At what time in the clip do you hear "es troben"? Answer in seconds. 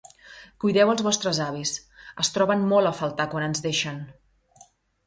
2.25-2.67